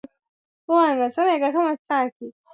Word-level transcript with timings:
Kwa 0.65 0.81
nini 0.95 1.07
tunagombana? 1.13 2.11